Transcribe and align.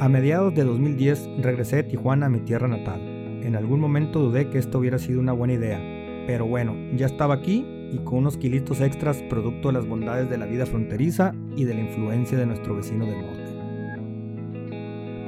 A 0.00 0.08
mediados 0.08 0.54
de 0.54 0.64
2010 0.64 1.28
regresé 1.42 1.76
de 1.76 1.82
Tijuana 1.82 2.24
a 2.24 2.30
mi 2.30 2.40
tierra 2.40 2.66
natal. 2.66 3.02
En 3.42 3.54
algún 3.54 3.80
momento 3.80 4.18
dudé 4.18 4.48
que 4.48 4.56
esto 4.56 4.78
hubiera 4.78 4.98
sido 4.98 5.20
una 5.20 5.34
buena 5.34 5.52
idea, 5.52 5.78
pero 6.26 6.46
bueno, 6.46 6.74
ya 6.96 7.04
estaba 7.04 7.34
aquí 7.34 7.66
y 7.92 7.98
con 7.98 8.20
unos 8.20 8.38
kilitos 8.38 8.80
extras 8.80 9.22
producto 9.28 9.68
de 9.68 9.74
las 9.74 9.86
bondades 9.86 10.30
de 10.30 10.38
la 10.38 10.46
vida 10.46 10.64
fronteriza 10.64 11.34
y 11.54 11.64
de 11.64 11.74
la 11.74 11.80
influencia 11.80 12.38
de 12.38 12.46
nuestro 12.46 12.76
vecino 12.76 13.04
del 13.04 13.20
norte. 13.20 13.44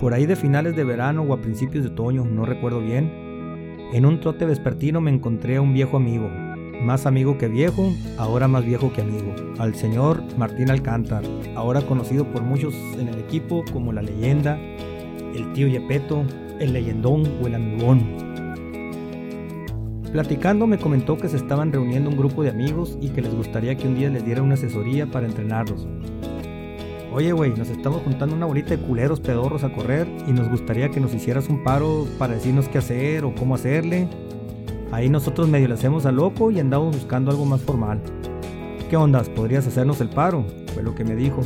Por 0.01 0.15
ahí 0.15 0.25
de 0.25 0.37
finales 0.37 0.75
de 0.75 0.85
verano 0.85 1.21
o 1.21 1.35
a 1.35 1.43
principios 1.43 1.85
de 1.85 1.91
otoño, 1.91 2.25
no 2.25 2.47
recuerdo 2.47 2.81
bien, 2.81 3.13
en 3.93 4.07
un 4.07 4.21
trote 4.21 4.47
vespertino 4.47 5.03
me 5.03 5.11
encontré 5.11 5.57
a 5.57 5.61
un 5.61 5.75
viejo 5.75 5.99
amigo, 5.99 6.31
más 6.83 7.07
amigo 7.07 7.39
que 7.39 7.49
viejo, 7.49 7.93
ahora 8.19 8.49
más 8.49 8.65
viejo 8.65 8.93
que 8.93 9.03
amigo, 9.03 9.35
al 9.59 9.75
señor 9.75 10.23
Martín 10.37 10.71
Alcántar, 10.71 11.23
ahora 11.55 11.81
conocido 11.83 12.25
por 12.25 12.43
muchos 12.43 12.75
en 12.99 13.09
el 13.09 13.19
equipo 13.19 13.65
como 13.73 13.93
la 13.93 14.03
leyenda, 14.03 14.59
el 15.35 15.53
tío 15.53 15.69
Yepeto, 15.69 16.25
el 16.61 16.73
leyendón 16.73 17.23
o 17.43 17.47
el 17.47 17.55
amigón. 17.55 18.33
Platicando 20.13 20.67
me 20.67 20.79
comentó 20.79 21.17
que 21.17 21.29
se 21.29 21.39
estaban 21.39 21.73
reuniendo 21.73 22.11
un 22.11 22.19
grupo 22.19 22.43
de 22.43 22.51
amigos 22.51 22.99
y 23.01 23.09
que 23.11 23.23
les 23.23 23.35
gustaría 23.35 23.77
que 23.77 23.89
un 23.89 23.95
día 23.95 24.11
les 24.11 24.25
diera 24.27 24.43
una 24.43 24.55
asesoría 24.55 25.07
para 25.07 25.27
entrenarlos. 25.27 25.89
Oye, 27.15 27.33
güey, 27.33 27.55
nos 27.55 27.69
estamos 27.69 28.03
juntando 28.03 28.35
una 28.35 28.47
bolita 28.47 28.71
de 28.71 28.79
culeros 28.79 29.21
pedorros 29.21 29.65
a 29.65 29.73
correr 29.73 30.07
y 30.27 30.33
nos 30.33 30.49
gustaría 30.49 30.91
que 30.91 31.01
nos 31.01 31.15
hicieras 31.15 31.49
un 31.49 31.63
paro 31.63 32.07
para 32.19 32.35
decirnos 32.35 32.69
qué 32.69 32.79
hacer 32.79 33.25
o 33.25 33.35
cómo 33.35 33.55
hacerle. 33.55 34.09
Ahí 34.93 35.09
nosotros 35.09 35.49
medio 35.49 35.69
le 35.69 35.75
hacemos 35.75 36.05
a 36.05 36.13
loco 36.13 36.51
y 36.51 36.61
andamos 36.61 36.95
buscando 36.95 37.31
algo 37.31 37.47
más 37.47 37.63
formal. 37.63 37.99
¿Qué 38.91 38.97
ondas? 38.99 39.31
¿Podrías 39.31 39.67
hacernos 39.67 40.03
el 40.03 40.11
paro? 40.11 40.45
Fue 40.75 40.83
lo 40.83 40.95
que 40.95 41.03
me 41.03 41.17
dijo. 41.17 41.41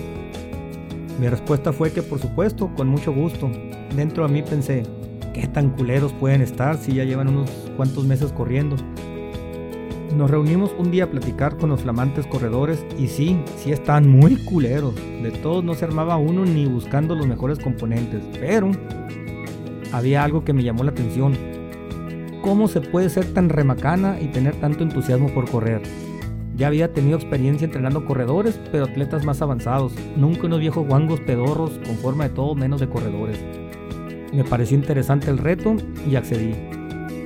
Mi 1.21 1.29
respuesta 1.29 1.73
fue 1.73 1.93
que 1.93 2.03
por 2.03 2.19
supuesto, 2.19 2.69
con 2.75 2.89
mucho 2.89 3.13
gusto. 3.15 3.49
Dentro 3.95 4.27
de 4.27 4.33
mí 4.33 4.43
pensé, 4.43 4.83
¿qué 5.33 5.47
tan 5.47 5.71
culeros 5.71 6.13
pueden 6.13 6.43
estar 6.43 6.77
si 6.77 6.95
ya 6.95 7.05
llevan 7.05 7.29
unos 7.29 7.49
cuantos 7.77 8.05
meses 8.05 8.33
corriendo? 8.33 8.75
Nos 10.17 10.29
reunimos 10.29 10.75
un 10.77 10.91
día 10.91 11.05
a 11.05 11.11
platicar 11.11 11.57
con 11.57 11.71
los 11.71 11.83
flamantes 11.83 12.27
corredores 12.27 12.85
y 12.99 13.07
sí, 13.07 13.39
sí 13.59 13.71
están 13.71 14.09
muy 14.09 14.43
culeros. 14.43 14.97
De 15.23 15.31
todos 15.31 15.63
no 15.63 15.75
se 15.75 15.85
armaba 15.85 16.17
uno 16.17 16.45
ni 16.45 16.67
buscando 16.67 17.15
los 17.15 17.29
mejores 17.29 17.61
componentes, 17.61 18.25
pero 18.41 18.73
había 19.93 20.25
algo 20.25 20.45
que 20.45 20.53
me 20.53 20.65
llamó 20.65 20.83
la 20.83 20.91
atención 20.91 21.56
cómo 22.47 22.69
se 22.69 22.81
puede 22.81 23.11
ser 23.11 23.25
tan 23.35 23.49
remacana 23.49 24.21
y 24.21 24.29
tener 24.29 24.55
tanto 24.61 24.85
entusiasmo 24.85 25.35
por 25.35 25.51
correr. 25.51 25.83
Ya 26.55 26.69
había 26.69 26.93
tenido 26.93 27.19
experiencia 27.19 27.65
entrenando 27.65 28.05
corredores, 28.05 28.61
pero 28.71 28.85
atletas 28.85 29.25
más 29.25 29.43
avanzados, 29.43 29.95
nunca 30.17 30.47
unos 30.47 30.61
viejos 30.61 30.87
guangos 30.87 31.19
pedorros 31.19 31.73
con 31.85 31.97
forma 31.97 32.29
de 32.29 32.35
todo 32.37 32.55
menos 32.55 32.79
de 32.79 32.89
corredores. 32.89 33.41
Me 34.33 34.45
pareció 34.45 34.79
interesante 34.79 35.29
el 35.29 35.39
reto 35.39 35.75
y 36.09 36.15
accedí. 36.15 36.55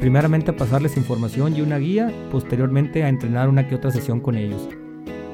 Primeramente 0.00 0.52
a 0.52 0.56
pasarles 0.56 0.96
información 0.96 1.54
y 1.54 1.60
una 1.60 1.76
guía, 1.76 2.10
posteriormente 2.30 3.04
a 3.04 3.10
entrenar 3.10 3.50
una 3.50 3.68
que 3.68 3.74
otra 3.74 3.90
sesión 3.90 4.20
con 4.20 4.38
ellos. 4.38 4.70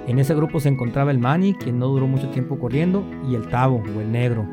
En 0.09 0.19
ese 0.19 0.35
grupo 0.35 0.59
se 0.59 0.69
encontraba 0.69 1.13
el 1.13 1.21
Mani, 1.21 1.55
quien 1.55 1.79
no 1.79 1.87
duró 1.87 2.09
mucho 2.09 2.29
tiempo 2.31 2.59
corriendo, 2.59 3.05
y 3.31 3.37
el 3.37 3.47
Tavo, 3.47 3.85
o 3.97 4.01
el 4.01 4.11
Negro, 4.11 4.49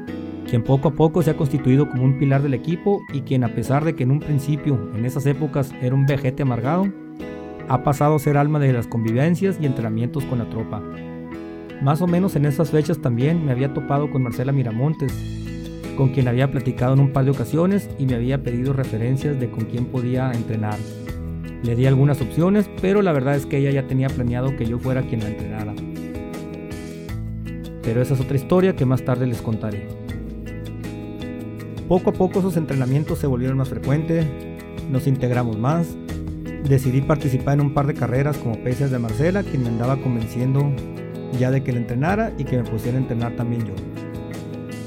quien 0.49 0.63
poco 0.63 0.89
a 0.89 0.93
poco 0.93 1.21
se 1.21 1.31
ha 1.31 1.37
constituido 1.37 1.89
como 1.89 2.03
un 2.03 2.17
pilar 2.17 2.41
del 2.41 2.53
equipo 2.53 3.01
y 3.13 3.21
quien 3.21 3.43
a 3.43 3.53
pesar 3.55 3.83
de 3.83 3.95
que 3.95 4.03
en 4.03 4.11
un 4.11 4.19
principio, 4.19 4.91
en 4.95 5.05
esas 5.05 5.25
épocas, 5.25 5.73
era 5.81 5.95
un 5.95 6.05
vejete 6.05 6.43
amargado, 6.43 6.87
ha 7.69 7.83
pasado 7.83 8.15
a 8.15 8.19
ser 8.19 8.37
alma 8.37 8.59
de 8.59 8.73
las 8.73 8.87
convivencias 8.87 9.57
y 9.59 9.65
entrenamientos 9.65 10.25
con 10.25 10.39
la 10.39 10.49
tropa. 10.49 10.81
Más 11.81 12.01
o 12.01 12.07
menos 12.07 12.35
en 12.35 12.45
esas 12.45 12.71
fechas 12.71 12.99
también 12.99 13.45
me 13.45 13.51
había 13.51 13.73
topado 13.73 14.09
con 14.11 14.23
Marcela 14.23 14.51
Miramontes, 14.51 15.13
con 15.97 16.09
quien 16.09 16.27
había 16.27 16.51
platicado 16.51 16.93
en 16.93 16.99
un 16.99 17.13
par 17.13 17.25
de 17.25 17.31
ocasiones 17.31 17.89
y 17.99 18.05
me 18.05 18.15
había 18.15 18.43
pedido 18.43 18.73
referencias 18.73 19.39
de 19.39 19.49
con 19.49 19.65
quién 19.65 19.85
podía 19.85 20.31
entrenar. 20.31 20.77
Le 21.63 21.75
di 21.75 21.85
algunas 21.85 22.21
opciones, 22.21 22.69
pero 22.81 23.01
la 23.01 23.13
verdad 23.13 23.35
es 23.35 23.45
que 23.45 23.57
ella 23.57 23.71
ya 23.71 23.87
tenía 23.87 24.09
planeado 24.09 24.55
que 24.57 24.65
yo 24.65 24.79
fuera 24.79 25.03
quien 25.03 25.21
la 25.21 25.29
entrenara. 25.29 25.73
Pero 27.81 28.01
esa 28.01 28.13
es 28.13 28.19
otra 28.21 28.35
historia 28.35 28.75
que 28.75 28.85
más 28.85 29.03
tarde 29.03 29.27
les 29.27 29.41
contaré. 29.41 30.02
Poco 31.87 32.11
a 32.11 32.13
poco 32.13 32.39
esos 32.39 32.55
entrenamientos 32.55 33.19
se 33.19 33.27
volvieron 33.27 33.57
más 33.57 33.69
frecuentes, 33.69 34.25
nos 34.89 35.05
integramos 35.05 35.57
más, 35.57 35.87
decidí 36.67 37.01
participar 37.01 37.55
en 37.55 37.61
un 37.61 37.73
par 37.73 37.87
de 37.87 37.93
carreras 37.93 38.37
como 38.37 38.55
pesas 38.63 38.89
de 38.89 38.99
Marcela, 38.99 39.43
quien 39.43 39.63
me 39.63 39.69
andaba 39.69 39.97
convenciendo 39.97 40.71
ya 41.37 41.51
de 41.51 41.63
que 41.63 41.73
la 41.73 41.79
entrenara 41.79 42.33
y 42.37 42.45
que 42.45 42.57
me 42.57 42.63
pusiera 42.63 42.97
a 42.97 43.01
entrenar 43.01 43.35
también 43.35 43.65
yo. 43.65 43.73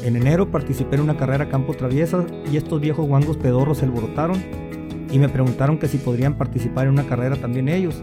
En 0.05 0.17
enero 0.17 0.51
participé 0.51 0.97
en 0.97 1.03
una 1.03 1.17
carrera 1.17 1.49
campo 1.49 1.75
traviesa 1.75 2.25
y 2.51 2.57
estos 2.57 2.81
viejos 2.81 3.07
guangos 3.07 3.37
pedorros 3.37 3.78
se 3.78 3.84
alborotaron 3.84 4.43
y 5.11 5.19
me 5.19 5.28
preguntaron 5.28 5.78
que 5.78 5.89
si 5.89 5.99
podrían 5.99 6.39
participar 6.39 6.87
en 6.87 6.93
una 6.93 7.07
carrera 7.07 7.37
también 7.37 7.69
ellos. 7.69 8.03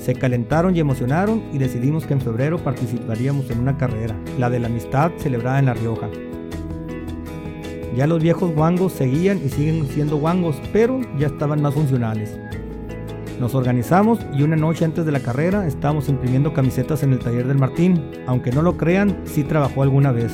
Se 0.00 0.14
calentaron 0.14 0.74
y 0.74 0.80
emocionaron 0.80 1.42
y 1.52 1.58
decidimos 1.58 2.06
que 2.06 2.14
en 2.14 2.20
febrero 2.20 2.58
participaríamos 2.58 3.50
en 3.50 3.60
una 3.60 3.76
carrera, 3.76 4.16
la 4.38 4.50
de 4.50 4.60
la 4.60 4.68
amistad 4.68 5.12
celebrada 5.18 5.58
en 5.58 5.66
La 5.66 5.74
Rioja. 5.74 6.08
Ya 7.96 8.06
los 8.06 8.22
viejos 8.22 8.54
guangos 8.54 8.92
seguían 8.92 9.40
y 9.42 9.48
siguen 9.48 9.86
siendo 9.88 10.18
guangos, 10.18 10.60
pero 10.70 11.00
ya 11.18 11.28
estaban 11.28 11.62
más 11.62 11.72
funcionales. 11.72 12.38
Nos 13.40 13.54
organizamos 13.54 14.18
y 14.36 14.42
una 14.42 14.54
noche 14.54 14.84
antes 14.84 15.06
de 15.06 15.12
la 15.12 15.20
carrera 15.20 15.66
estábamos 15.66 16.10
imprimiendo 16.10 16.52
camisetas 16.52 17.02
en 17.02 17.14
el 17.14 17.20
taller 17.20 17.46
del 17.46 17.56
Martín. 17.56 18.04
Aunque 18.26 18.52
no 18.52 18.60
lo 18.60 18.76
crean, 18.76 19.22
sí 19.24 19.44
trabajó 19.44 19.82
alguna 19.82 20.12
vez. 20.12 20.30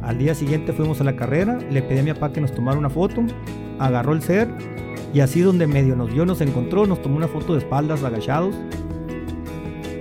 Al 0.00 0.16
día 0.16 0.34
siguiente 0.34 0.72
fuimos 0.72 1.02
a 1.02 1.04
la 1.04 1.16
carrera, 1.16 1.58
le 1.70 1.82
pedí 1.82 1.98
a 1.98 2.02
mi 2.02 2.14
papá 2.14 2.32
que 2.32 2.40
nos 2.40 2.54
tomara 2.54 2.78
una 2.78 2.88
foto, 2.88 3.22
agarró 3.78 4.14
el 4.14 4.22
ser 4.22 4.48
y 5.12 5.20
así 5.20 5.42
donde 5.42 5.66
medio 5.66 5.96
nos 5.96 6.10
vio, 6.14 6.24
nos 6.24 6.40
encontró, 6.40 6.86
nos 6.86 7.02
tomó 7.02 7.16
una 7.16 7.28
foto 7.28 7.52
de 7.52 7.58
espaldas 7.58 8.04
agachados 8.04 8.54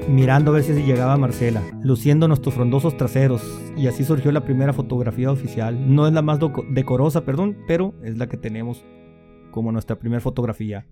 mirando 0.10 0.52
a 0.52 0.56
ver 0.56 0.64
si 0.64 0.74
llegaba 0.74 1.18
Marcela, 1.18 1.62
luciendo 1.82 2.28
nuestros 2.28 2.56
frondosos 2.56 2.98
traseros, 2.98 3.42
y 3.76 3.88
así 3.88 4.04
surgió 4.04 4.32
la 4.32 4.46
primera 4.46 4.74
fotografía 4.74 5.32
oficial. 5.32 5.94
No 5.94 6.08
es 6.08 6.14
la 6.14 6.22
más 6.22 6.40
decorosa, 6.70 7.26
perdón, 7.26 7.58
pero 7.68 7.94
es 8.04 8.18
la 8.18 8.28
que 8.28 8.38
tenemos 8.38 8.86
como 9.52 9.72
nuestra 9.72 9.98
primera 9.98 10.22
fotografía. 10.22 10.86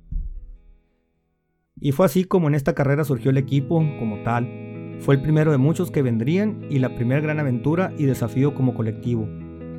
Y 1.79 1.91
fue 1.91 2.05
así 2.05 2.23
como 2.23 2.47
en 2.47 2.55
esta 2.55 2.73
carrera 2.73 3.03
surgió 3.03 3.31
el 3.31 3.37
equipo 3.37 3.83
como 3.99 4.23
tal. 4.23 4.97
Fue 4.99 5.15
el 5.15 5.21
primero 5.21 5.51
de 5.51 5.57
muchos 5.57 5.91
que 5.91 6.01
vendrían 6.01 6.65
y 6.69 6.79
la 6.79 6.95
primera 6.95 7.19
gran 7.19 7.39
aventura 7.39 7.93
y 7.97 8.05
desafío 8.05 8.53
como 8.53 8.73
colectivo. 8.73 9.27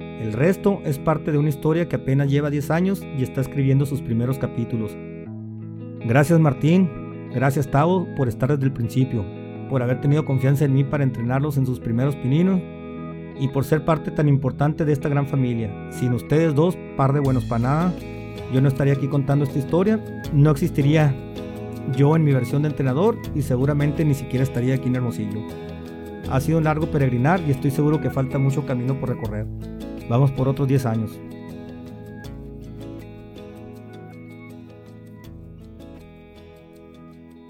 El 0.01 0.33
resto 0.33 0.81
es 0.85 0.99
parte 0.99 1.33
de 1.33 1.39
una 1.39 1.49
historia 1.49 1.89
que 1.89 1.97
apenas 1.97 2.31
lleva 2.31 2.51
10 2.51 2.71
años 2.71 3.03
y 3.19 3.23
está 3.23 3.41
escribiendo 3.41 3.87
sus 3.87 4.03
primeros 4.03 4.39
capítulos. 4.39 4.97
Gracias 6.07 6.39
Martín, 6.41 6.91
Gracias 7.35 7.69
Tavo 7.69 8.07
por 8.17 8.29
estar 8.29 8.51
desde 8.51 8.67
el 8.67 8.73
principio, 8.73 9.25
por 9.69 9.83
haber 9.83 10.01
tenido 10.01 10.25
confianza 10.25 10.65
en 10.65 10.73
mí 10.73 10.85
para 10.85 11.03
entrenarlos 11.03 11.57
en 11.57 11.67
sus 11.67 11.81
primeros 11.81 12.15
pininos 12.15 12.61
y 13.41 13.49
por 13.49 13.65
ser 13.65 13.85
parte 13.85 14.13
tan 14.13 14.29
importante 14.29 14.85
de 14.85 14.93
esta 14.93 15.09
gran 15.09 15.27
familia. 15.27 15.91
Sin 15.91 16.13
ustedes 16.13 16.55
dos, 16.55 16.79
par 16.97 17.13
de 17.13 17.19
buenos 17.19 17.45
para 17.45 17.63
nada, 17.63 17.95
yo 18.53 18.61
no 18.61 18.69
estaría 18.69 18.93
aquí 18.93 19.09
contando 19.09 19.45
esta 19.45 19.59
historia, 19.59 19.99
no 20.33 20.53
existiría 20.53 21.13
yo 21.97 22.15
en 22.15 22.23
mi 22.23 22.33
versión 22.33 22.63
de 22.63 22.69
entrenador 22.69 23.19
y 23.35 23.43
seguramente 23.43 24.05
ni 24.05 24.15
siquiera 24.15 24.45
estaría 24.45 24.77
aquí 24.77 24.89
en 24.89 24.97
Hermosillo. 24.97 25.41
Ha 26.31 26.41
sido 26.41 26.59
un 26.59 26.65
largo 26.65 26.87
peregrinar 26.87 27.41
y 27.47 27.51
estoy 27.51 27.73
seguro 27.73 28.01
que 28.01 28.11
falta 28.11 28.39
mucho 28.39 28.65
camino 28.65 28.99
por 28.99 29.09
recorrer. 29.09 29.47
Vamos 30.09 30.31
por 30.31 30.49
otros 30.49 30.69
10 30.69 30.87
años. 30.87 31.19